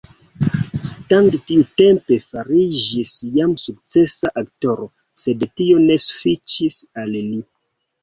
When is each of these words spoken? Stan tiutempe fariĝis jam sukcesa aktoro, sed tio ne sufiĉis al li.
Stan 0.87 1.29
tiutempe 1.51 2.17
fariĝis 2.31 3.13
jam 3.41 3.55
sukcesa 3.67 4.35
aktoro, 4.45 4.91
sed 5.27 5.49
tio 5.57 5.87
ne 5.89 6.03
sufiĉis 6.11 6.85
al 7.07 7.19
li. 7.33 7.43